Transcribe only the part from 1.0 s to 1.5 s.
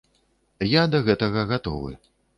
гэтага